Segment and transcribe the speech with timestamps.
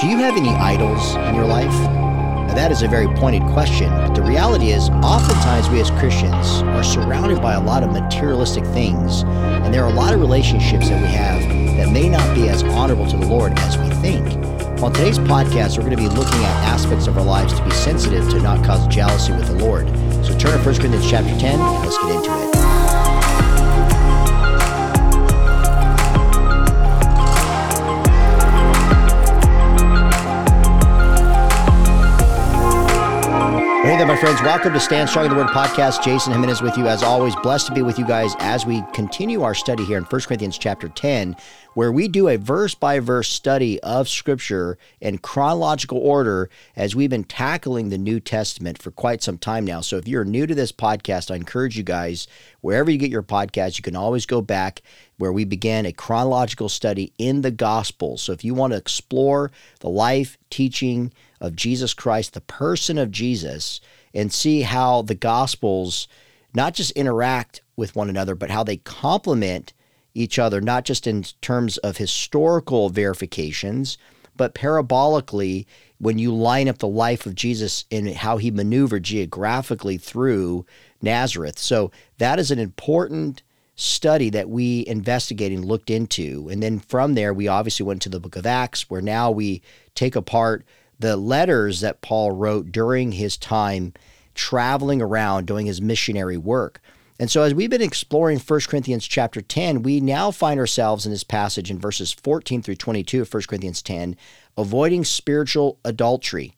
[0.00, 1.66] Do you have any idols in your life?
[1.68, 6.62] Now, that is a very pointed question, but the reality is, oftentimes we as Christians
[6.62, 10.88] are surrounded by a lot of materialistic things, and there are a lot of relationships
[10.88, 11.42] that we have
[11.76, 14.26] that may not be as honorable to the Lord as we think.
[14.82, 17.70] On today's podcast, we're going to be looking at aspects of our lives to be
[17.70, 19.86] sensitive to not cause jealousy with the Lord.
[20.24, 22.59] So turn to 1 Corinthians chapter 10 and let's get into it.
[34.20, 34.42] Friends.
[34.42, 36.04] Welcome to Stand Strong in the Word podcast.
[36.04, 37.34] Jason Jimenez with you, as always.
[37.36, 40.58] Blessed to be with you guys as we continue our study here in 1 Corinthians
[40.58, 41.34] chapter 10,
[41.74, 47.10] where we do a verse by verse study of Scripture in chronological order as we've
[47.10, 49.80] been tackling the New Testament for quite some time now.
[49.80, 52.26] So if you're new to this podcast, I encourage you guys,
[52.60, 54.82] wherever you get your podcast, you can always go back
[55.18, 58.22] where we began a chronological study in the Gospels.
[58.22, 63.10] So if you want to explore the life, teaching, of Jesus Christ, the person of
[63.10, 63.80] Jesus,
[64.12, 66.06] and see how the Gospels
[66.54, 69.72] not just interact with one another, but how they complement
[70.14, 73.98] each other, not just in terms of historical verifications,
[74.36, 75.66] but parabolically
[75.98, 80.64] when you line up the life of Jesus and how he maneuvered geographically through
[81.02, 81.58] Nazareth.
[81.58, 83.42] So that is an important
[83.76, 86.48] study that we investigated and looked into.
[86.50, 89.62] And then from there, we obviously went to the book of Acts, where now we
[89.94, 90.64] take apart
[90.98, 93.94] the letters that Paul wrote during his time
[94.34, 96.80] traveling around doing his missionary work.
[97.20, 101.12] And so as we've been exploring 1 Corinthians chapter 10, we now find ourselves in
[101.12, 104.16] this passage in verses 14 through 22 of 1 Corinthians 10,
[104.56, 106.56] avoiding spiritual adultery.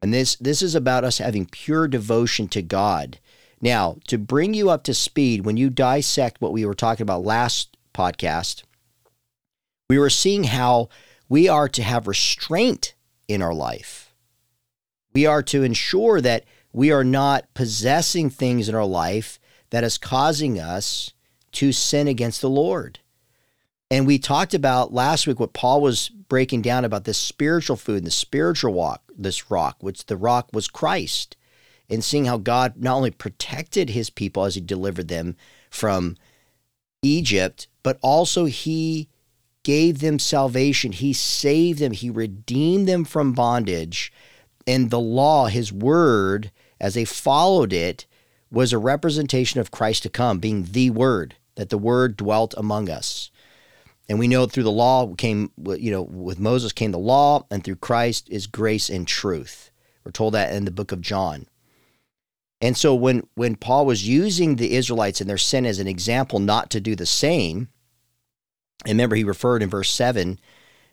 [0.00, 3.18] And this this is about us having pure devotion to God.
[3.60, 7.22] Now, to bring you up to speed, when you dissect what we were talking about
[7.22, 8.62] last podcast,
[9.90, 10.88] we were seeing how
[11.28, 12.94] we are to have restraint
[13.28, 14.14] in our life.
[15.12, 19.38] We are to ensure that we are not possessing things in our life
[19.74, 21.12] that is causing us
[21.50, 23.00] to sin against the Lord.
[23.90, 27.96] And we talked about last week what Paul was breaking down about this spiritual food
[27.96, 31.36] and the spiritual walk, this rock, which the rock was Christ,
[31.90, 35.34] and seeing how God not only protected his people as he delivered them
[35.70, 36.16] from
[37.02, 39.08] Egypt, but also he
[39.64, 40.92] gave them salvation.
[40.92, 41.90] He saved them.
[41.90, 44.12] He redeemed them from bondage.
[44.68, 48.06] And the law, his word, as they followed it,
[48.54, 52.88] was a representation of Christ to come, being the word, that the word dwelt among
[52.88, 53.30] us.
[54.08, 57.64] And we know through the law came, you know, with Moses came the law, and
[57.64, 59.70] through Christ is grace and truth.
[60.04, 61.46] We're told that in the book of John.
[62.60, 66.38] And so when when Paul was using the Israelites and their sin as an example
[66.38, 67.68] not to do the same,
[68.84, 70.38] and remember, he referred in verse 7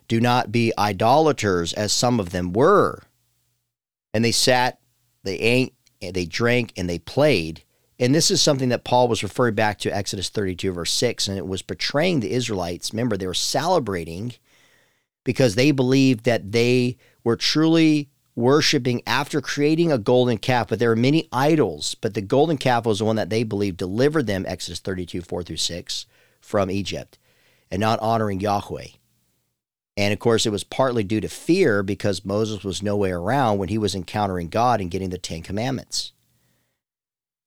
[0.08, 3.04] do not be idolaters as some of them were.
[4.14, 4.80] And they sat,
[5.24, 7.64] they ate, they drank, and they played.
[8.00, 11.38] And this is something that Paul was referring back to Exodus 32, verse 6, and
[11.38, 12.92] it was portraying the Israelites.
[12.92, 14.34] Remember, they were celebrating
[15.24, 20.70] because they believed that they were truly worshiping after creating a golden calf.
[20.70, 23.78] But there were many idols, but the golden calf was the one that they believed
[23.78, 26.06] delivered them, Exodus 32, 4 through 6,
[26.40, 27.20] from Egypt
[27.72, 28.88] and not honoring Yahweh.
[30.02, 33.70] And of course, it was partly due to fear because Moses was nowhere around when
[33.70, 36.12] he was encountering God and getting the Ten Commandments.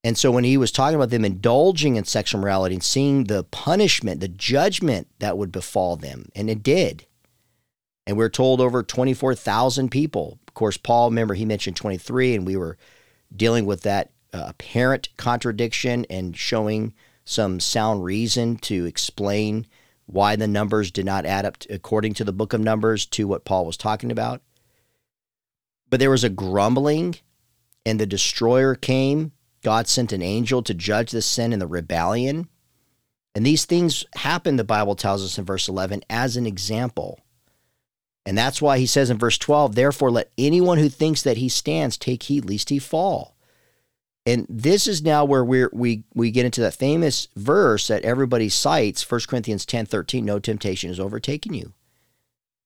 [0.05, 3.43] And so when he was talking about them indulging in sexual morality and seeing the
[3.43, 7.07] punishment, the judgment that would befall them, and it did.
[8.07, 10.39] And we're told over 24,000 people.
[10.47, 12.79] Of course, Paul, remember, he mentioned 23, and we were
[13.35, 16.95] dealing with that uh, apparent contradiction and showing
[17.25, 19.67] some sound reason to explain
[20.07, 23.27] why the numbers did not add up to, according to the book of Numbers to
[23.27, 24.43] what Paul was talking about.
[25.89, 27.17] But there was a grumbling,
[27.87, 29.33] and the destroyer came.
[29.63, 32.49] God sent an angel to judge the sin and the rebellion.
[33.35, 37.21] And these things happen, the Bible tells us in verse 11, as an example.
[38.27, 41.49] And that's why he says in verse 12, therefore let anyone who thinks that he
[41.49, 43.34] stands take heed lest he fall.
[44.27, 48.49] And this is now where we we we get into that famous verse that everybody
[48.49, 51.75] cites, 1 Corinthians 10 13, no temptation has overtaken you.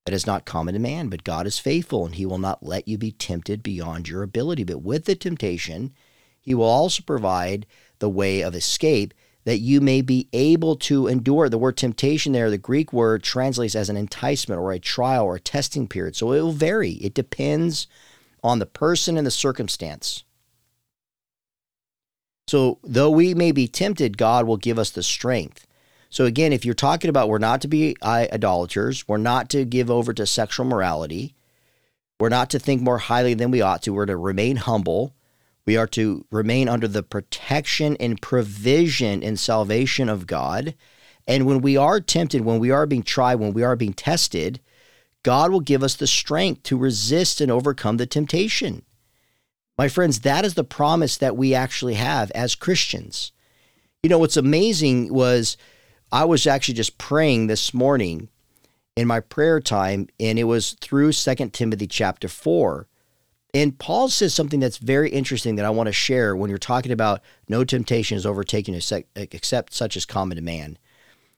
[0.07, 2.89] That is not common to man, but God is faithful, and he will not let
[2.89, 4.65] you be tempted beyond your ability.
[4.65, 5.93] But with the temptation,
[6.41, 7.67] he will also provide
[7.99, 9.13] the way of escape
[9.45, 11.49] that you may be able to endure.
[11.49, 15.37] The word temptation there, the Greek word translates as an enticement or a trial or
[15.37, 16.15] a testing period.
[16.15, 16.93] So it will vary.
[16.93, 17.89] It depends
[18.43, 20.25] on the person and the circumstance.
[22.49, 25.67] So, though we may be tempted, God will give us the strength.
[26.09, 29.91] So, again, if you're talking about we're not to be idolaters, we're not to give
[29.91, 31.35] over to sexual morality,
[32.19, 33.93] We're not to think more highly than we ought to.
[33.93, 35.15] We're to remain humble.
[35.67, 40.75] We are to remain under the protection and provision and salvation of God.
[41.27, 44.61] And when we are tempted, when we are being tried, when we are being tested,
[45.23, 48.83] God will give us the strength to resist and overcome the temptation.
[49.79, 53.31] My friends, that is the promise that we actually have as Christians.
[54.03, 55.57] You know, what's amazing was
[56.11, 58.29] I was actually just praying this morning
[58.97, 62.89] in my prayer time, and it was through Second Timothy chapter 4.
[63.55, 66.93] And Paul says something that's very interesting that I want to share when you're talking
[66.93, 68.79] about no temptation is overtaken
[69.15, 70.77] except such as common to man.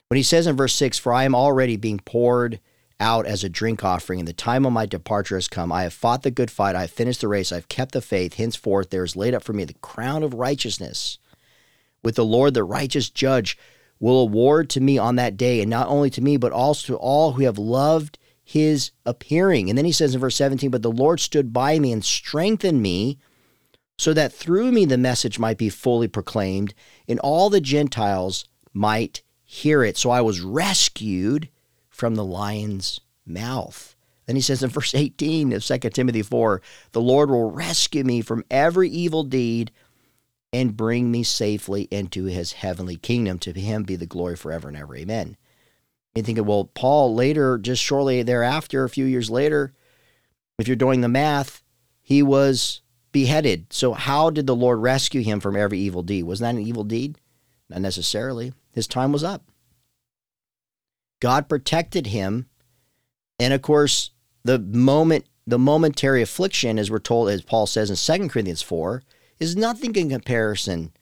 [0.09, 2.59] When he says in verse 6, For I am already being poured
[3.01, 5.73] out as a drink offering, and the time of my departure has come.
[5.73, 8.03] I have fought the good fight, I have finished the race, I have kept the
[8.03, 8.35] faith.
[8.35, 11.19] Henceforth there is laid up for me the crown of righteousness.
[12.03, 13.59] With the Lord, the righteous judge,
[13.99, 16.99] will award to me on that day, and not only to me, but also to
[16.99, 19.69] all who have loved his appearing.
[19.69, 22.83] And then he says in verse 17, But the Lord stood by me and strengthened
[22.83, 23.19] me,
[23.99, 26.73] so that through me the message might be fully proclaimed,
[27.07, 29.99] and all the Gentiles might hear it.
[29.99, 31.51] So I was rescued
[32.01, 33.95] from the lion's mouth.
[34.25, 36.63] Then he says in verse 18 of 2 Timothy 4
[36.93, 39.71] The Lord will rescue me from every evil deed
[40.51, 43.39] and bring me safely into his heavenly kingdom.
[43.41, 44.97] To him be the glory forever and ever.
[44.97, 45.37] Amen.
[46.15, 49.75] You think, well, Paul later, just shortly thereafter, a few years later,
[50.59, 51.63] if you're doing the math,
[52.01, 52.81] he was
[53.13, 53.75] beheaded.
[53.75, 56.23] So, how did the Lord rescue him from every evil deed?
[56.23, 57.21] Was that an evil deed?
[57.69, 58.55] Not necessarily.
[58.73, 59.45] His time was up.
[61.21, 62.47] God protected him.
[63.39, 64.11] And of course,
[64.45, 69.03] the moment, the momentary affliction, as we're told, as Paul says in 2 Corinthians 4,
[69.39, 70.93] is nothing in comparison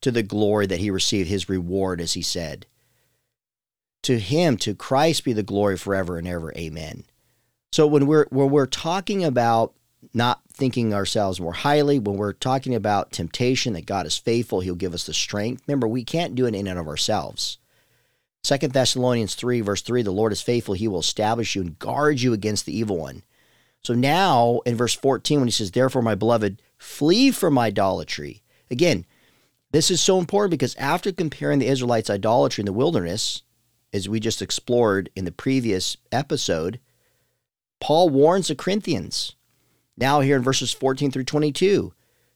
[0.00, 2.66] to the glory that he received, his reward, as he said.
[4.02, 6.52] To him, to Christ be the glory forever and ever.
[6.56, 7.04] Amen.
[7.72, 9.74] So when we're when we're talking about
[10.14, 14.76] not thinking ourselves more highly, when we're talking about temptation, that God is faithful, He'll
[14.76, 15.64] give us the strength.
[15.66, 17.58] Remember, we can't do it in and of ourselves.
[18.42, 22.20] Second Thessalonians 3, verse 3, the Lord is faithful, He will establish you and guard
[22.20, 23.22] you against the evil one.
[23.82, 28.42] So now in verse 14, when he says, Therefore, my beloved, flee from idolatry.
[28.70, 29.06] Again,
[29.70, 33.42] this is so important because after comparing the Israelites' idolatry in the wilderness,
[33.92, 36.80] as we just explored in the previous episode,
[37.80, 39.34] Paul warns the Corinthians,
[39.96, 41.92] now here in verses 14 through 22,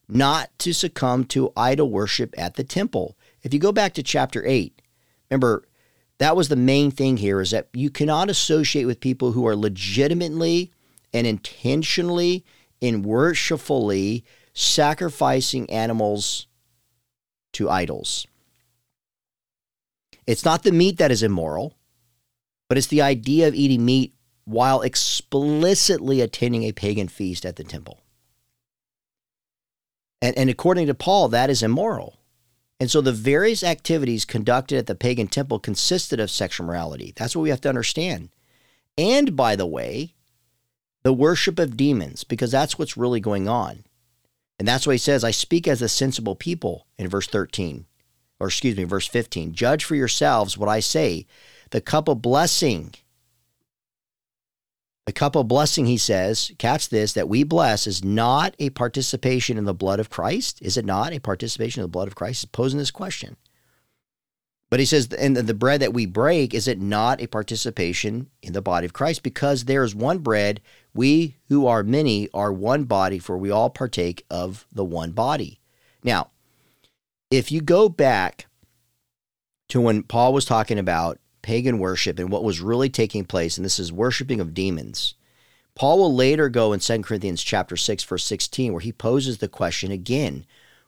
[0.08, 3.16] not to succumb to idol worship at the temple.
[3.42, 4.80] If you go back to chapter 8,
[5.30, 5.64] remember,
[6.18, 9.56] that was the main thing here is that you cannot associate with people who are
[9.56, 10.70] legitimately
[11.12, 12.44] and intentionally
[12.80, 14.24] and worshipfully
[14.54, 16.46] sacrificing animals
[17.52, 18.26] to idols.
[20.26, 21.76] It's not the meat that is immoral,
[22.68, 24.14] but it's the idea of eating meat
[24.44, 28.00] while explicitly attending a pagan feast at the temple.
[30.20, 32.18] And, and according to Paul, that is immoral.
[32.82, 37.12] And so the various activities conducted at the pagan temple consisted of sexual morality.
[37.14, 38.30] That's what we have to understand.
[38.98, 40.14] And by the way,
[41.04, 43.84] the worship of demons, because that's what's really going on.
[44.58, 47.86] And that's why he says, I speak as a sensible people in verse 13,
[48.40, 49.54] or excuse me, verse 15.
[49.54, 51.28] Judge for yourselves what I say.
[51.70, 52.94] The cup of blessing,
[55.06, 59.58] the cup of blessing, he says, catch this, that we bless is not a participation
[59.58, 60.62] in the blood of Christ.
[60.62, 62.42] Is it not a participation in the blood of Christ?
[62.42, 63.36] He's posing this question.
[64.70, 68.54] But he says, and the bread that we break, is it not a participation in
[68.54, 69.22] the body of Christ?
[69.22, 70.62] Because there is one bread,
[70.94, 75.60] we who are many are one body, for we all partake of the one body.
[76.02, 76.30] Now,
[77.30, 78.46] if you go back
[79.68, 83.64] to when Paul was talking about pagan worship and what was really taking place, and
[83.64, 85.14] this is worshiping of demons,
[85.74, 89.48] Paul will later go in 2 Corinthians chapter 6, verse 16, where he poses the
[89.48, 90.44] question again,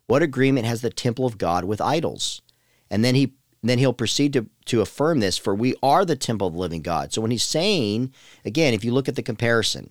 [0.06, 2.42] what agreement has the temple of God with idols?
[2.90, 6.49] And then he then he'll proceed to, to affirm this, for we are the temple
[6.49, 7.14] of the living God.
[7.14, 8.12] So when he's saying,
[8.44, 9.88] again, if you look at the comparison,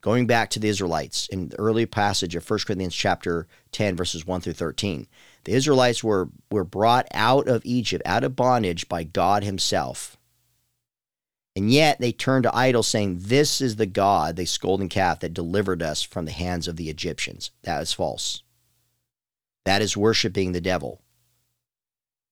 [0.00, 4.24] going back to the Israelites in the early passage of 1 Corinthians chapter 10, verses
[4.24, 5.08] 1 through 13,
[5.46, 10.16] the Israelites were, were brought out of Egypt, out of bondage by God Himself.
[11.54, 15.32] And yet they turned to idols, saying, This is the God, the golden calf, that
[15.32, 17.52] delivered us from the hands of the Egyptians.
[17.62, 18.42] That is false.
[19.64, 21.00] That is worshiping the devil.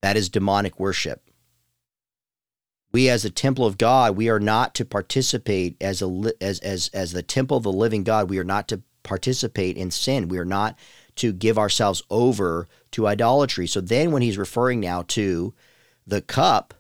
[0.03, 1.23] That is demonic worship.
[2.91, 6.91] We, as a temple of God, we are not to participate as a as as
[6.93, 8.29] as the temple of the living God.
[8.29, 10.29] We are not to participate in sin.
[10.29, 10.77] We are not
[11.17, 13.67] to give ourselves over to idolatry.
[13.67, 15.53] So then, when he's referring now to
[16.07, 16.75] the cup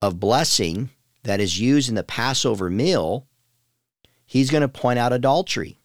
[0.00, 0.90] of blessing
[1.24, 3.26] that is used in the Passover meal,
[4.24, 5.78] he's going to point out adultery.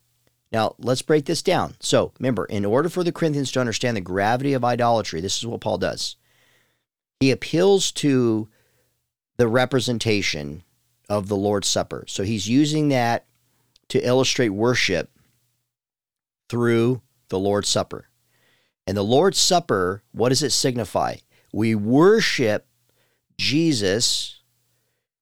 [0.52, 1.76] Now, let's break this down.
[1.80, 5.46] So, remember, in order for the Corinthians to understand the gravity of idolatry, this is
[5.46, 6.16] what Paul does.
[7.20, 8.48] He appeals to
[9.38, 10.64] the representation
[11.10, 12.06] of the Lord's Supper.
[12.08, 13.26] So, he's using that
[13.90, 15.12] to illustrate worship
[16.48, 18.09] through the Lord's Supper.
[18.90, 21.18] And the Lord's Supper, what does it signify?
[21.54, 22.66] We worship
[23.38, 24.42] Jesus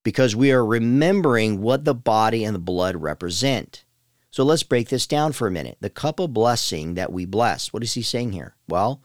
[0.06, 3.84] because we are remembering what the body and the blood represent.
[4.32, 5.80] So let's break this down for a minute.
[5.82, 8.56] The cup of blessing that we bless, what is he saying here?
[8.70, 9.04] Well,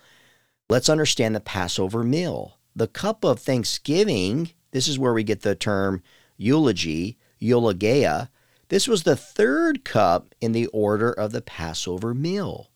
[0.71, 2.61] let's understand the Passover meal.
[2.77, 6.05] The cup of thanksgiving, this is where we get the term
[6.37, 8.31] eulogy, eulogia.
[8.69, 12.69] This was the third cup in the order of the Passover meal.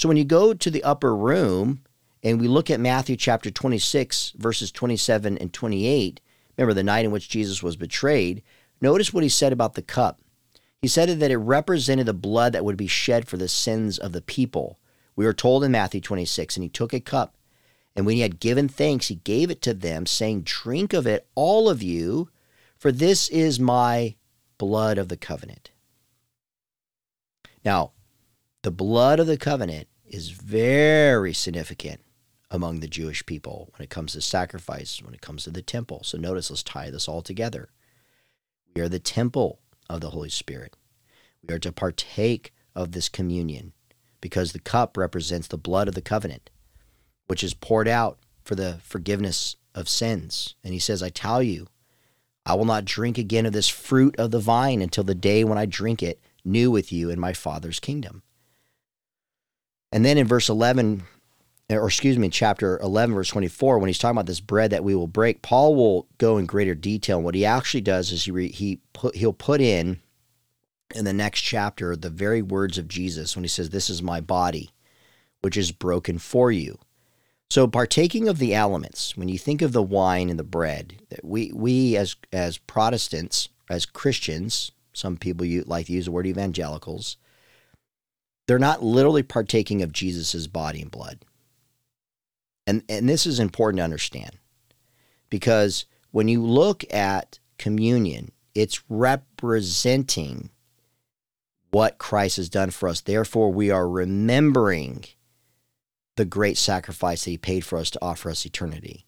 [0.00, 1.82] So when you go to the upper room
[2.22, 6.22] and we look at Matthew chapter 26, verses 27 and 28,
[6.56, 8.42] remember the night in which Jesus was betrayed,
[8.80, 10.18] notice what he said about the cup.
[10.80, 14.12] He said that it represented the blood that would be shed for the sins of
[14.12, 14.78] the people.
[15.16, 17.36] We are told in Matthew 26, and he took a cup,
[17.94, 21.26] and when he had given thanks, he gave it to them, saying, Drink of it,
[21.34, 22.30] all of you,
[22.78, 24.16] for this is my
[24.56, 25.72] blood of the covenant.
[27.66, 27.92] Now,
[28.62, 32.00] the blood of the covenant is very significant
[32.50, 36.02] among the Jewish people when it comes to sacrifice, when it comes to the temple.
[36.02, 37.70] So notice, let's tie this all together.
[38.74, 40.76] We are the temple of the Holy Spirit.
[41.46, 43.72] We are to partake of this communion
[44.20, 46.50] because the cup represents the blood of the covenant,
[47.26, 50.56] which is poured out for the forgiveness of sins.
[50.64, 51.68] And he says, I tell you,
[52.44, 55.58] I will not drink again of this fruit of the vine until the day when
[55.58, 58.22] I drink it new with you in my Father's kingdom.
[59.92, 61.02] And then in verse 11,
[61.68, 64.94] or excuse me, chapter 11, verse 24, when he's talking about this bread that we
[64.94, 67.18] will break, Paul will go in greater detail.
[67.18, 70.00] And what he actually does is he, re, he put, he'll put in,
[70.94, 74.20] in the next chapter, the very words of Jesus when he says, This is my
[74.20, 74.70] body,
[75.40, 76.78] which is broken for you.
[77.48, 81.24] So, partaking of the elements, when you think of the wine and the bread, that
[81.24, 86.26] we, we as, as Protestants, as Christians, some people you like to use the word
[86.26, 87.16] evangelicals,
[88.50, 91.24] they're not literally partaking of Jesus' body and blood.
[92.66, 94.38] And, and this is important to understand
[95.28, 100.50] because when you look at communion, it's representing
[101.70, 103.00] what Christ has done for us.
[103.00, 105.04] Therefore, we are remembering
[106.16, 109.06] the great sacrifice that he paid for us to offer us eternity.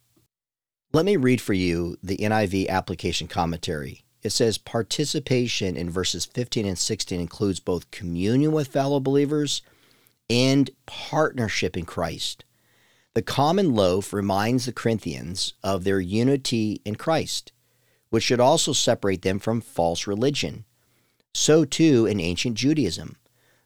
[0.92, 6.64] Let me read for you the NIV application commentary it says participation in verses 15
[6.64, 9.62] and 16 includes both communion with fellow believers
[10.30, 12.44] and partnership in Christ.
[13.14, 17.52] The common loaf reminds the Corinthians of their unity in Christ,
[18.10, 20.64] which should also separate them from false religion.
[21.34, 23.16] So, too, in ancient Judaism.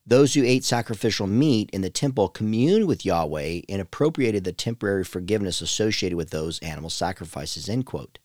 [0.08, 5.02] Those who ate sacrificial meat in the temple communed with Yahweh and appropriated the temporary
[5.02, 7.68] forgiveness associated with those animal sacrifices.
[7.68, 8.18] End quote.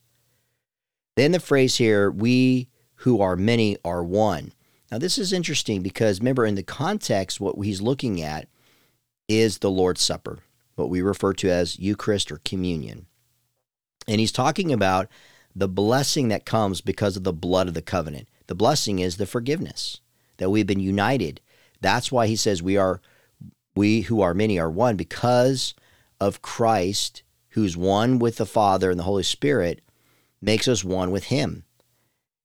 [1.22, 4.54] Then the phrase here, we who are many are one.
[4.92, 8.48] Now, this is interesting because remember, in the context, what he's looking at
[9.28, 10.40] is the Lord's Supper,
[10.74, 13.06] what we refer to as Eucharist or communion.
[14.08, 15.10] And he's talking about
[15.56, 18.28] the blessing that comes because of the blood of the covenant.
[18.48, 20.02] The blessing is the forgiveness
[20.38, 21.40] that we've been united.
[21.82, 23.00] That's why he says we are
[23.76, 25.76] we who are many are one because
[26.20, 29.82] of Christ who's one with the Father and the Holy Spirit
[30.42, 31.66] makes us one with Him.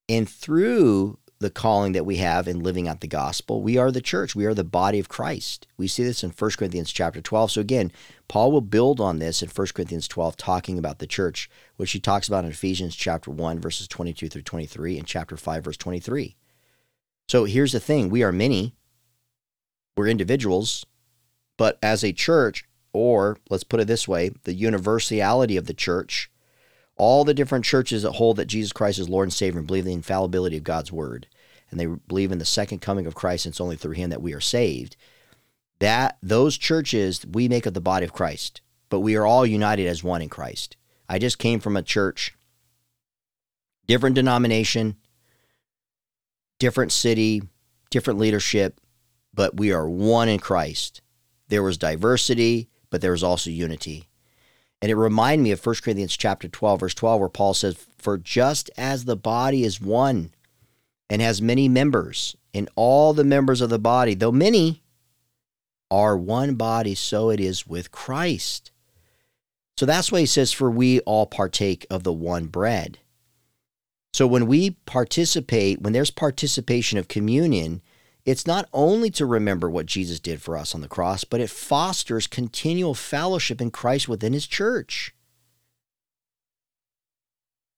[0.09, 4.01] And through the calling that we have in living out the gospel, we are the
[4.01, 4.35] church.
[4.35, 5.67] We are the body of Christ.
[5.77, 7.53] We see this in 1 Corinthians chapter 12.
[7.53, 7.93] So again,
[8.29, 12.01] Paul will build on this in 1 Corinthians 12, talking about the church, which he
[12.01, 16.37] talks about in Ephesians chapter 1, verses 22 through 23, and chapter 5, verse 23.
[17.29, 18.75] So here's the thing we are many,
[19.97, 20.87] we're individuals,
[21.59, 26.31] but as a church, or let's put it this way, the universality of the church
[26.97, 29.85] all the different churches that hold that Jesus Christ is Lord and Savior and believe
[29.85, 31.27] in the infallibility of God's word,
[31.71, 34.23] and they believe in the second coming of Christ, and it's only through Him that
[34.23, 34.97] we are saved.
[35.79, 39.87] That those churches we make up the body of Christ, but we are all united
[39.87, 40.77] as one in Christ.
[41.09, 42.35] I just came from a church,
[43.87, 44.97] different denomination,
[46.59, 47.43] different city,
[47.91, 48.81] different leadership,
[49.35, 51.03] but we are one in Christ.
[51.49, 54.09] There was diversity, but there was also unity.
[54.83, 58.19] And it reminded me of 1 Corinthians chapter 12, verse 12, where Paul says, For
[58.19, 60.33] just as the body is one
[61.09, 64.83] and has many members, and all the members of the body, though many,
[65.91, 68.71] are one body, so it is with Christ.
[69.79, 72.99] So that's why he says, For we all partake of the one bread.
[74.13, 77.83] So when we participate, when there's participation of communion,
[78.27, 81.49] it's not only to remember what Jesus did for us on the cross, but it
[81.49, 85.15] fosters continual fellowship in Christ within his church.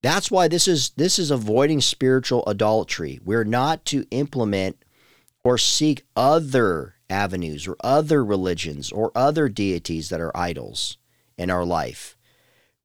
[0.01, 3.19] That's why this is this is avoiding spiritual adultery.
[3.23, 4.83] We're not to implement
[5.43, 10.97] or seek other avenues or other religions or other deities that are idols
[11.37, 12.17] in our life.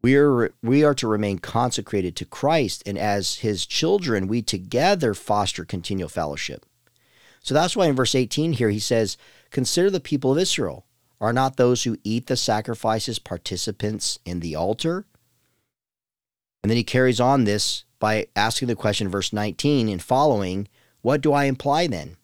[0.03, 5.15] We are we are to remain consecrated to Christ and as his children we together
[5.15, 6.67] foster continual fellowship.
[7.45, 9.17] So that's why in verse 18 here he says,
[9.51, 10.87] "Consider the people of Israel.
[11.21, 15.07] Are not those who eat the sacrifices participants in the altar?"
[16.65, 20.67] And then he carries on this by asking the question, verse 19 and following,
[21.03, 22.17] What do I imply then?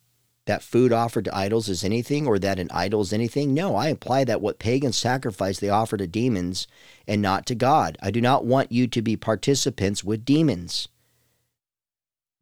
[0.47, 3.53] That food offered to idols is anything, or that an idol is anything?
[3.53, 6.67] No, I imply that what pagans sacrifice they offer to demons
[7.07, 7.99] and not to God.
[8.03, 10.89] I do not want you to be participants with demons.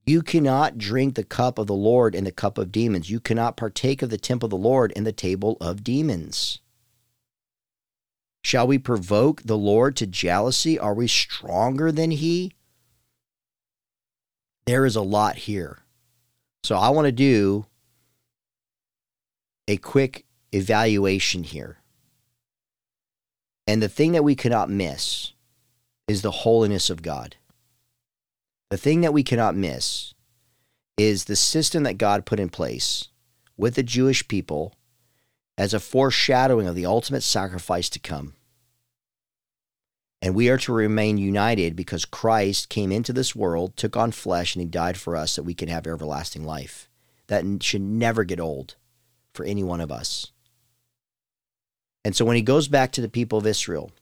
[0.08, 3.10] You cannot drink the cup of the Lord and the cup of demons.
[3.10, 6.60] You cannot partake of the temple of the Lord and the table of demons.
[8.42, 10.78] Shall we provoke the Lord to jealousy?
[10.78, 12.52] Are we stronger than He?
[14.64, 15.80] There is a lot here.
[16.62, 17.66] So I want to do
[19.68, 21.80] a quick evaluation here.
[23.66, 25.34] And the thing that we cannot miss
[26.08, 27.36] is the holiness of God.
[28.70, 30.14] The thing that we cannot miss
[30.96, 33.08] is the system that God put in place
[33.56, 34.74] with the Jewish people
[35.56, 38.34] as a foreshadowing of the ultimate sacrifice to come.
[40.20, 44.54] And we are to remain united because Christ came into this world, took on flesh,
[44.54, 46.88] and he died for us that we can have everlasting life.
[47.28, 48.74] That should never get old
[49.32, 50.32] for any one of us.
[52.04, 53.92] And so when he goes back to the people of Israel,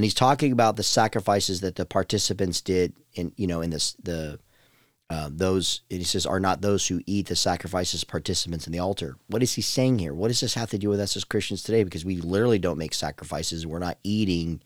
[0.00, 3.92] and he's talking about the sacrifices that the participants did in, you know, in this
[4.02, 4.38] the
[5.10, 9.18] uh, those he says are not those who eat the sacrifices participants in the altar.
[9.26, 10.14] What is he saying here?
[10.14, 11.84] What does this have to do with us as Christians today?
[11.84, 13.66] Because we literally don't make sacrifices.
[13.66, 14.62] We're not eating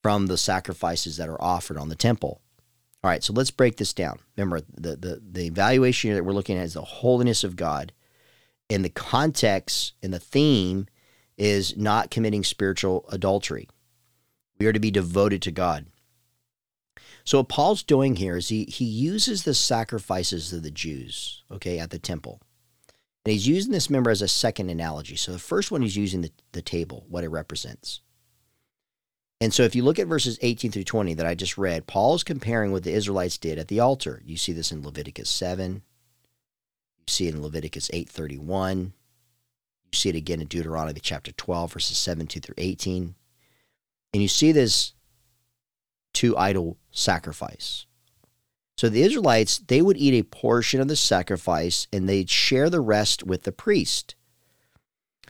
[0.00, 2.40] from the sacrifices that are offered on the temple.
[3.02, 4.20] All right, so let's break this down.
[4.36, 7.92] Remember, the, the, the evaluation that we're looking at is the holiness of God.
[8.68, 10.86] And the context and the theme
[11.36, 13.66] is not committing spiritual adultery.
[14.60, 15.86] We are to be devoted to God.
[17.24, 21.78] So what Paul's doing here is he he uses the sacrifices of the Jews, okay,
[21.78, 22.40] at the temple.
[23.24, 25.16] And he's using this member as a second analogy.
[25.16, 28.00] So the first one he's using the, the table, what it represents.
[29.40, 32.14] And so if you look at verses 18 through 20 that I just read, Paul
[32.14, 34.22] is comparing what the Israelites did at the altar.
[34.26, 35.82] You see this in Leviticus 7.
[36.98, 38.92] You see it in Leviticus 8:31.
[39.90, 43.14] You see it again in Deuteronomy chapter 12 verses 17 through 18.
[44.12, 44.94] And you see this
[46.14, 47.86] to idol sacrifice.
[48.76, 52.80] So the Israelites, they would eat a portion of the sacrifice and they'd share the
[52.80, 54.14] rest with the priest.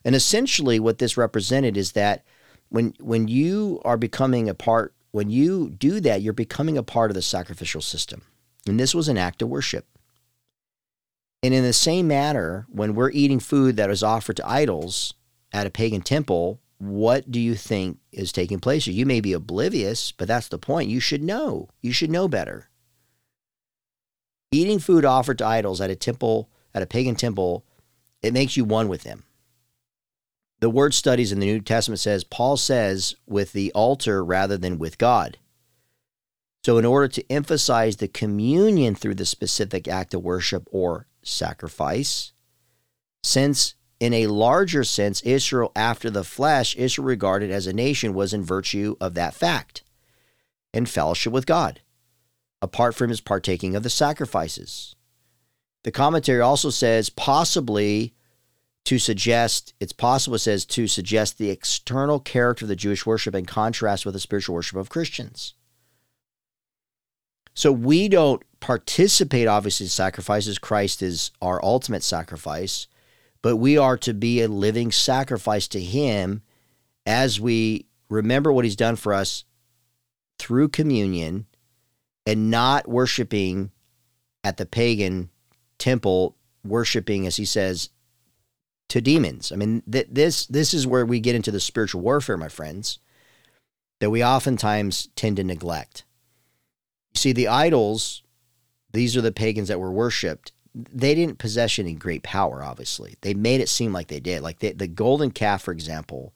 [0.05, 2.25] And essentially what this represented is that
[2.71, 7.11] when when you are becoming a part when you do that you're becoming a part
[7.11, 8.23] of the sacrificial system
[8.67, 9.87] and this was an act of worship
[11.43, 15.15] and in the same manner when we're eating food that is offered to idols
[15.53, 20.13] at a pagan temple what do you think is taking place you may be oblivious
[20.13, 20.89] but that's the point.
[20.89, 21.69] You should know.
[21.83, 22.69] You should know better.
[24.51, 27.65] Eating food offered to idols at a temple at a pagan temple
[28.23, 29.25] it makes you one with them.
[30.61, 34.79] The word studies in the New Testament says Paul says with the altar rather than
[34.79, 35.39] with God.
[36.65, 42.33] So, in order to emphasize the communion through the specific act of worship or sacrifice,
[43.23, 48.33] since in a larger sense, Israel after the flesh, Israel regarded as a nation was
[48.33, 49.83] in virtue of that fact
[50.73, 51.81] in fellowship with God,
[52.63, 54.97] apart from his partaking of the sacrifices.
[55.85, 58.15] The commentary also says possibly
[58.85, 63.35] to suggest, it's possible, it says, to suggest the external character of the Jewish worship
[63.35, 65.55] in contrast with the spiritual worship of Christians.
[67.53, 70.59] So we don't participate, obviously, in sacrifices.
[70.59, 72.87] Christ is our ultimate sacrifice,
[73.43, 76.43] but we are to be a living sacrifice to Him
[77.07, 79.45] as we remember what He's done for us
[80.39, 81.47] through communion
[82.27, 83.71] and not worshiping
[84.45, 85.31] at the pagan
[85.79, 87.91] temple, worshiping, as He says,
[88.89, 89.53] to demons.
[89.53, 92.99] I mean, th- this this is where we get into the spiritual warfare, my friends,
[94.01, 96.05] that we oftentimes tend to neglect.
[97.15, 98.23] You see, the idols,
[98.93, 100.53] these are the pagans that were worshipped.
[100.75, 103.17] They didn't possess any great power, obviously.
[103.23, 104.43] They made it seem like they did.
[104.43, 106.33] Like the, the golden calf, for example,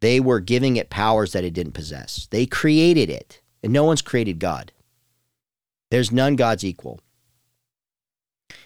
[0.00, 2.26] they were giving it powers that it didn't possess.
[2.30, 4.72] They created it, and no one's created God.
[5.90, 7.00] There's none God's equal.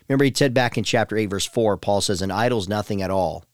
[0.09, 3.11] Remember, he said back in chapter 8, verse 4, Paul says, An idol's nothing at
[3.11, 3.45] all,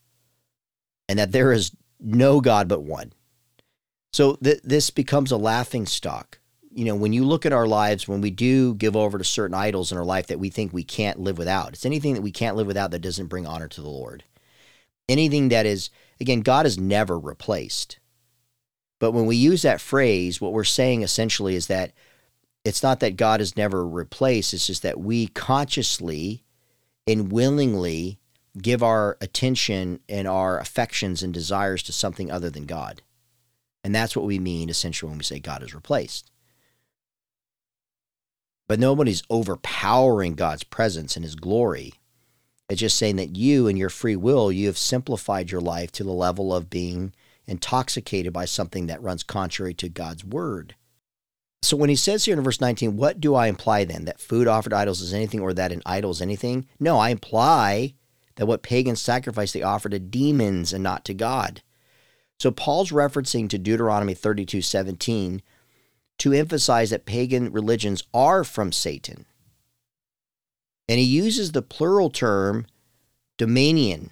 [1.09, 3.13] and that there is no God but one.
[4.13, 6.39] So th- this becomes a laughing stock.
[6.75, 9.55] You know, when you look at our lives, when we do give over to certain
[9.55, 12.33] idols in our life that we think we can't live without, it's anything that we
[12.33, 14.25] can't live without that doesn't bring honor to the Lord.
[15.09, 17.99] Anything that is, again, God is never replaced.
[18.99, 21.93] But when we use that phrase, what we're saying essentially is that
[22.65, 26.45] it's not that God is never replaced, it's just that we consciously
[27.07, 28.19] and willingly
[28.61, 33.03] give our attention and our affections and desires to something other than God.
[33.85, 36.32] And that's what we mean essentially when we say God is replaced.
[38.69, 41.95] But nobody's overpowering God's presence and his glory.
[42.69, 46.05] It's just saying that you and your free will, you have simplified your life to
[46.05, 47.13] the level of being
[47.47, 50.75] intoxicated by something that runs contrary to God's word.
[51.63, 54.05] So when he says here in verse 19, what do I imply then?
[54.05, 56.67] That food offered to idols is anything or that an idol is anything?
[56.81, 57.95] No, I imply
[58.37, 61.63] that what pagans sacrifice they offer to demons and not to God.
[62.39, 65.43] So Paul's referencing to Deuteronomy 32 17
[66.23, 69.27] to emphasize that pagan religions are from Satan.
[70.89, 72.65] And he uses the plural term
[73.39, 74.11] daimonion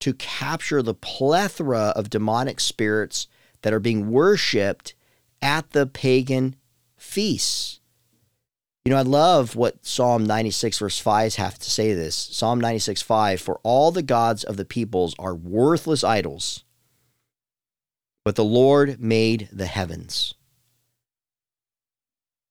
[0.00, 3.26] to capture the plethora of demonic spirits
[3.62, 4.94] that are being worshiped
[5.40, 6.56] at the pagan
[6.98, 7.80] feasts.
[8.84, 12.16] You know, I love what Psalm 96, verse 5 have to say this.
[12.16, 16.64] Psalm 96, 5 For all the gods of the peoples are worthless idols,
[18.26, 20.34] but the Lord made the heavens.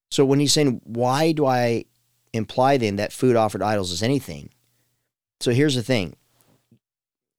[0.10, 1.86] So when he's saying, Why do I
[2.34, 4.50] imply then that food offered idols is anything?
[5.40, 6.16] So here's the thing.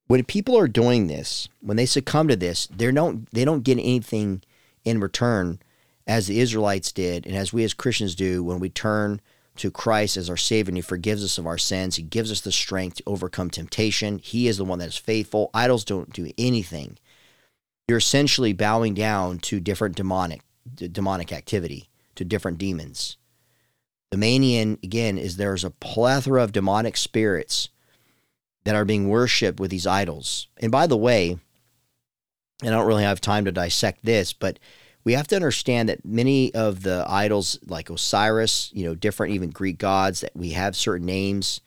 [0.07, 3.77] When people are doing this, when they succumb to this, they don't they don't get
[3.77, 4.41] anything
[4.83, 5.59] in return
[6.07, 9.21] as the Israelites did and as we as Christians do when we turn
[9.57, 11.97] to Christ as our Savior and He forgives us of our sins.
[11.97, 14.17] He gives us the strength to overcome temptation.
[14.17, 15.51] He is the one that is faithful.
[15.53, 16.97] Idols don't do anything.
[17.87, 20.41] You're essentially bowing down to different demonic
[20.75, 23.15] demonic activity, to different demons.
[24.11, 27.69] The manian, again, is there's a plethora of demonic spirits
[28.65, 30.47] that are being worshipped with these idols.
[30.57, 31.37] And by the way,
[32.61, 34.59] and I don't really have time to dissect this, but
[35.05, 39.49] we have to understand that many of the idols, like Osiris, you know, different even
[39.49, 41.61] Greek gods, that we have certain names.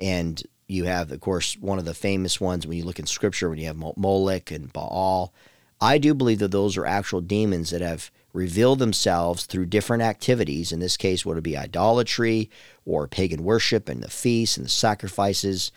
[0.00, 3.50] And you have, of course, one of the famous ones when you look in scripture,
[3.50, 5.34] when you have Molech and Baal.
[5.80, 10.72] I do believe that those are actual demons that have revealed themselves through different activities.
[10.72, 12.50] In this case, would it be idolatry
[12.84, 15.72] or pagan worship and the feasts and the sacrifices?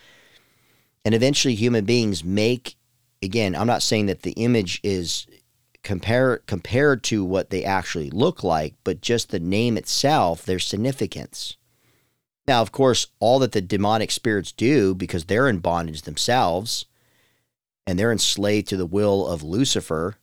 [1.03, 2.75] And eventually, human beings make
[3.21, 5.27] again, I'm not saying that the image is
[5.83, 11.57] compare, compared to what they actually look like, but just the name itself, their significance.
[12.47, 16.85] Now, of course, all that the demonic spirits do, because they're in bondage themselves
[17.85, 20.17] and they're enslaved to the will of Lucifer,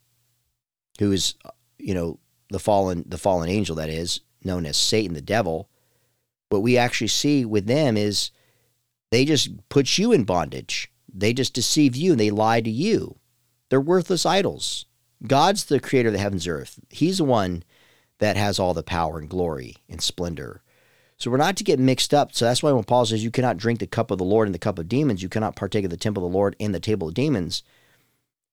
[0.98, 1.34] who is,
[1.78, 2.18] you know,
[2.50, 5.68] the fallen the fallen angel that is known as Satan the devil.
[6.48, 8.30] What we actually see with them is
[9.10, 10.90] they just put you in bondage.
[11.12, 13.16] They just deceive you and they lie to you.
[13.68, 14.86] They're worthless idols.
[15.26, 16.80] God's the creator of the heavens and earth.
[16.90, 17.64] He's the one
[18.18, 20.62] that has all the power and glory and splendor.
[21.16, 22.32] So we're not to get mixed up.
[22.32, 24.54] So that's why when Paul says you cannot drink the cup of the Lord and
[24.54, 26.80] the cup of demons, you cannot partake of the temple of the Lord and the
[26.80, 27.62] table of demons.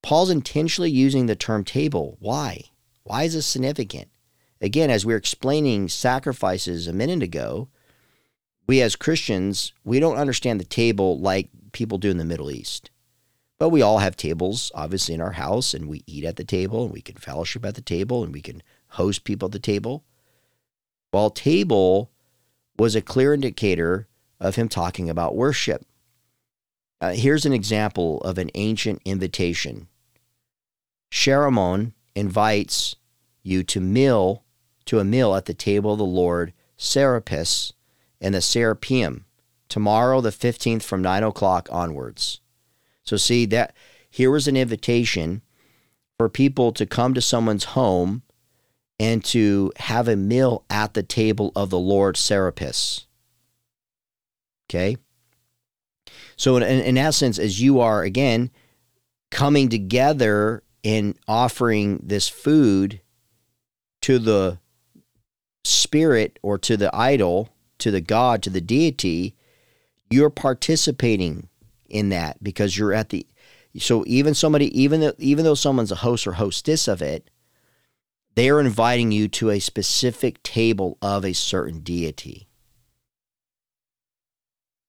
[0.01, 2.17] Paul's intentionally using the term table.
[2.19, 2.63] Why?
[3.05, 4.09] Why is this significant?
[4.59, 7.69] Again, as we were explaining sacrifices a minute ago,
[8.67, 12.89] we as Christians, we don't understand the table like people do in the Middle East.
[13.59, 16.83] But we all have tables, obviously, in our house, and we eat at the table,
[16.83, 20.03] and we can fellowship at the table, and we can host people at the table.
[21.11, 22.11] While table
[22.77, 24.07] was a clear indicator
[24.39, 25.85] of him talking about worship.
[26.99, 29.87] Uh, here's an example of an ancient invitation.
[31.11, 32.95] Chaeremon invites
[33.43, 34.43] you to meal
[34.85, 37.73] to a meal at the table of the Lord Serapis
[38.21, 39.25] and the Serapeum
[39.67, 42.39] tomorrow, the 15th, from 9 o'clock onwards.
[43.03, 43.75] So, see, that
[44.09, 45.41] here was an invitation
[46.17, 48.23] for people to come to someone's home
[48.99, 53.07] and to have a meal at the table of the Lord Serapis.
[54.69, 54.97] Okay?
[56.37, 58.51] So, in, in essence, as you are, again,
[59.31, 63.01] coming together and offering this food
[64.01, 64.59] to the
[65.65, 69.35] spirit or to the idol, to the God, to the deity,
[70.09, 71.49] you're participating
[71.89, 73.27] in that because you're at the
[73.77, 77.29] so even somebody even though even though someone's a host or hostess of it
[78.35, 82.47] they are inviting you to a specific table of a certain deity.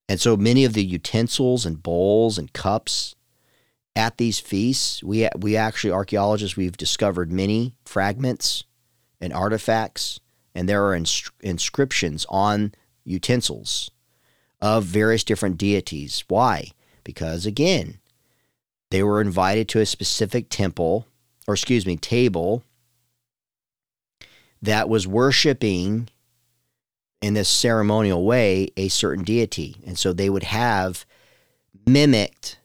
[0.08, 3.14] And so many of the utensils and bowls and cups
[3.96, 8.64] at these feasts, we, we actually, archaeologists, we've discovered many fragments
[9.20, 10.20] and artifacts,
[10.54, 13.90] and there are ins- inscriptions on utensils
[14.60, 16.24] of various different deities.
[16.28, 16.68] Why?
[17.04, 17.98] Because again,
[18.90, 21.06] they were invited to a specific temple,
[21.48, 22.62] or excuse me, table
[24.60, 26.08] that was worshiping
[27.22, 29.76] in this ceremonial way a certain deity.
[29.86, 31.06] And so they would have
[31.86, 32.58] mimicked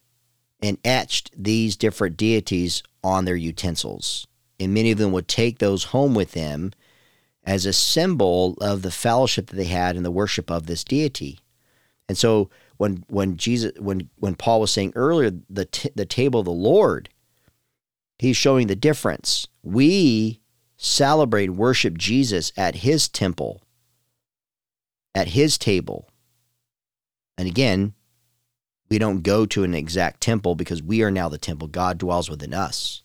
[0.61, 4.27] and etched these different deities on their utensils.
[4.59, 6.71] And many of them would take those home with them
[7.43, 11.39] as a symbol of the fellowship that they had in the worship of this deity.
[12.07, 16.41] And so when when Jesus when when Paul was saying earlier the t- the table
[16.41, 17.09] of the Lord,
[18.19, 19.47] he's showing the difference.
[19.63, 20.41] We
[20.77, 23.61] celebrate worship Jesus at his temple,
[25.15, 26.09] at his table.
[27.37, 27.93] And again,
[28.91, 31.69] we don't go to an exact temple because we are now the temple.
[31.69, 33.03] God dwells within us.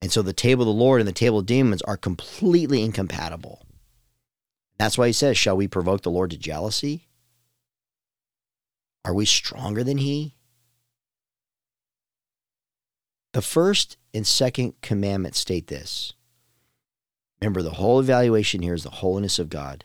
[0.00, 3.66] And so the table of the Lord and the table of demons are completely incompatible.
[4.78, 7.08] That's why he says, Shall we provoke the Lord to jealousy?
[9.04, 10.34] Are we stronger than he?
[13.34, 16.14] The first and second commandment state this.
[17.42, 19.84] Remember, the whole evaluation here is the holiness of God.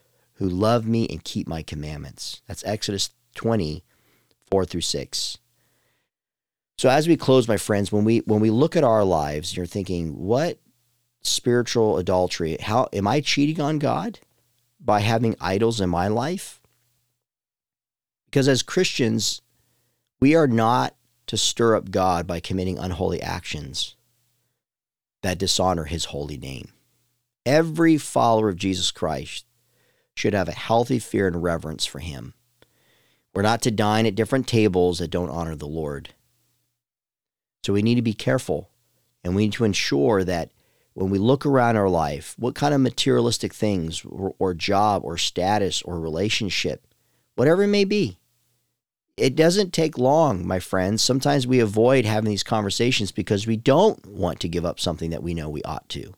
[0.41, 2.41] who love me and keep my commandments.
[2.47, 3.83] That's Exodus 20,
[4.49, 5.37] 4 through 6.
[6.79, 9.67] So as we close, my friends, when we when we look at our lives, you're
[9.67, 10.57] thinking, what
[11.21, 12.57] spiritual adultery?
[12.59, 14.17] How am I cheating on God
[14.79, 16.59] by having idols in my life?
[18.25, 19.43] Because as Christians,
[20.19, 20.95] we are not
[21.27, 23.95] to stir up God by committing unholy actions
[25.21, 26.69] that dishonor his holy name.
[27.45, 29.45] Every follower of Jesus Christ
[30.15, 32.33] should have a healthy fear and reverence for him.
[33.33, 36.09] We're not to dine at different tables that don't honor the Lord.
[37.63, 38.69] So we need to be careful
[39.23, 40.51] and we need to ensure that
[40.93, 45.17] when we look around our life, what kind of materialistic things or, or, job or
[45.17, 46.85] status or relationship,
[47.35, 48.17] whatever it may be,
[49.15, 51.01] it doesn't take long, my friends.
[51.01, 55.23] Sometimes we avoid having these conversations because we don't want to give up something that
[55.23, 56.13] we know we ought to.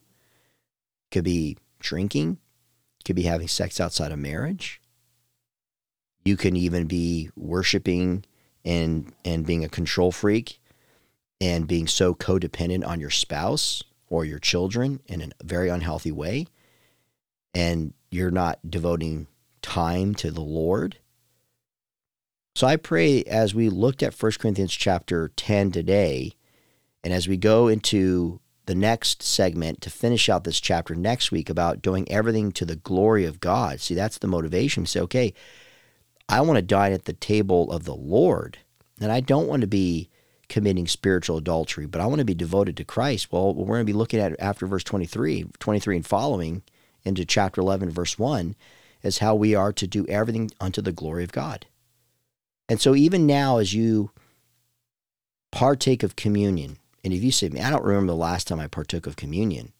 [1.12, 2.40] Could be drinking,
[3.06, 4.82] could be having sex outside of marriage.
[6.26, 8.26] You can even be worshiping
[8.66, 10.62] and and being a control freak
[11.42, 16.48] and being so codependent on your spouse or your children in a very unhealthy way
[17.54, 19.28] and you're not devoting
[19.62, 20.98] time to the Lord.
[22.56, 26.34] So I pray as we looked at 1 Corinthians chapter 10 today
[27.04, 31.50] and as we go into the next segment to finish out this chapter next week
[31.50, 33.82] about doing everything to the glory of God.
[33.82, 34.86] See, that's the motivation.
[34.86, 35.34] Say, okay,
[36.30, 38.60] I want to dine at the table of the Lord,
[39.02, 40.10] and I don't want to be
[40.48, 43.32] committing spiritual adultery, but I want to be devoted to Christ.
[43.32, 46.64] Well, we're going to be looking at after verse 23, 23 and following
[47.04, 48.56] into chapter 11, verse 1,
[49.02, 51.66] is how we are to do everything unto the glory of God.
[52.70, 54.12] And so, even now, as you
[55.52, 59.08] partake of communion, and if you say, I don't remember the last time I partook
[59.08, 59.74] of communion,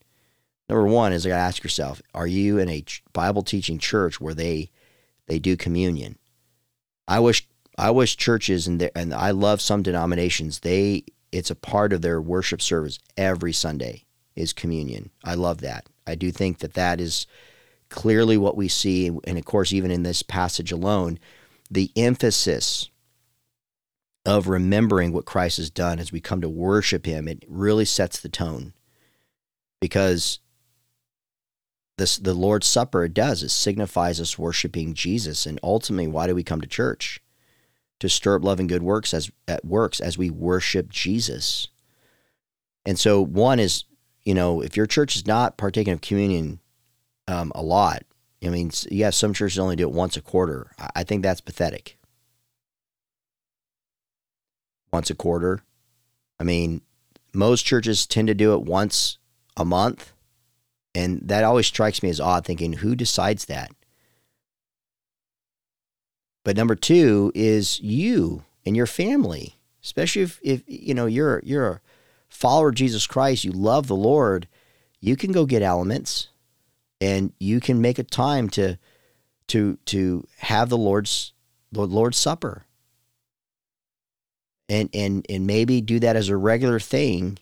[0.68, 4.20] number one is you got to ask yourself, are you in a Bible teaching church
[4.20, 4.70] where they
[5.26, 6.18] they do communion?
[7.08, 7.46] I wish
[7.78, 12.20] I wish churches and and I love some denominations they it's a part of their
[12.20, 14.04] worship service every Sunday
[14.36, 15.10] is communion.
[15.24, 15.86] I love that.
[16.06, 17.26] I do think that that is
[17.88, 21.18] clearly what we see, and of course, even in this passage alone,
[21.70, 22.88] the emphasis
[24.26, 28.20] of remembering what Christ has done as we come to worship Him, it really sets
[28.20, 28.72] the tone.
[29.80, 30.38] Because
[31.98, 35.46] this the Lord's Supper it does, it signifies us worshiping Jesus.
[35.46, 37.20] And ultimately, why do we come to church?
[38.00, 41.68] To stir up love and good works as at works as we worship Jesus.
[42.86, 43.84] And so one is,
[44.24, 46.60] you know, if your church is not partaking of communion
[47.28, 48.02] um, a lot,
[48.44, 50.70] I mean, have some churches only do it once a quarter.
[50.94, 51.96] I think that's pathetic.
[54.94, 55.60] Once a quarter.
[56.38, 56.80] I mean,
[57.32, 59.18] most churches tend to do it once
[59.56, 60.12] a month.
[60.94, 63.72] And that always strikes me as odd, thinking, who decides that?
[66.44, 71.68] But number two is you and your family, especially if, if you know you're you're
[71.68, 71.80] a
[72.28, 74.46] follower of Jesus Christ, you love the Lord,
[75.00, 76.28] you can go get elements
[77.00, 78.78] and you can make a time to
[79.48, 81.32] to to have the Lord's
[81.72, 82.66] the Lord's Supper.
[84.68, 87.38] And and and maybe do that as a regular thing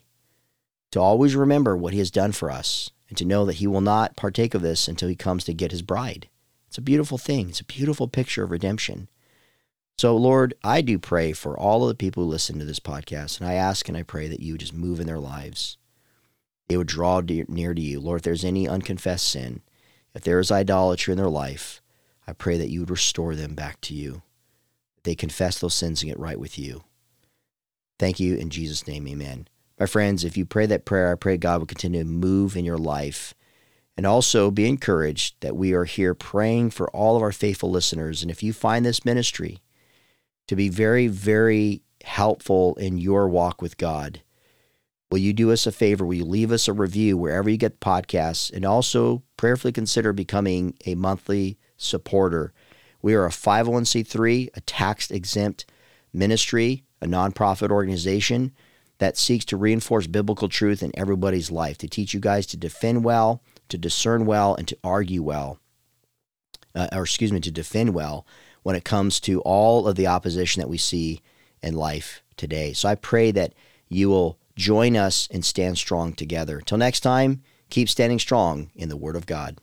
[0.91, 3.81] to always remember what he has done for us and to know that he will
[3.81, 6.29] not partake of this until he comes to get his bride.
[6.67, 7.51] It's a beautiful thing.
[7.51, 9.09] It's a beautiful picture of redemption.
[9.99, 13.39] So, Lord, I do pray for all of the people who listen to this podcast,
[13.39, 15.77] and I ask and I pray that you just move in their lives.
[16.69, 18.01] They would draw near to you.
[18.01, 19.61] Lord, if there's any unconfessed sin,
[20.15, 21.83] if there is idolatry in their life,
[22.27, 24.23] I pray that you would restore them back to you.
[25.03, 26.85] They confess those sins and get right with you.
[28.03, 29.47] Thank you in Jesus' name, amen.
[29.79, 32.65] My friends, if you pray that prayer, I pray God will continue to move in
[32.65, 33.33] your life.
[33.97, 38.21] And also be encouraged that we are here praying for all of our faithful listeners.
[38.21, 39.63] And if you find this ministry
[40.49, 44.23] to be very, very helpful in your walk with God,
[45.13, 46.05] will you do us a favor?
[46.05, 48.53] Will you leave us a review wherever you get podcasts?
[48.53, 52.53] And also prayerfully consider becoming a monthly supporter.
[53.01, 55.67] We are a 501c3, a tax exempt
[56.13, 58.53] ministry, a nonprofit organization
[58.99, 63.03] that seeks to reinforce biblical truth in everybody's life, to teach you guys to defend
[63.05, 65.59] well, to discern well, and to argue well,
[66.75, 68.25] uh, or excuse me, to defend well
[68.63, 71.21] when it comes to all of the opposition that we see
[71.63, 72.73] in life today.
[72.73, 73.55] So I pray that
[73.89, 76.61] you will join us and stand strong together.
[76.65, 79.59] Till next time, keep standing strong in the Word of God.